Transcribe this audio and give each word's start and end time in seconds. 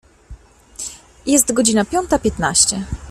Jest 1.25 1.53
godzina 1.53 1.85
piąta 1.85 2.19
piętnaście. 2.19 2.85